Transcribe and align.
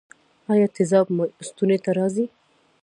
ایا 0.51 0.67
تیزاب 0.75 1.07
مو 1.15 1.23
ستوني 1.47 1.77
ته 1.83 1.91
راځي؟ 1.97 2.25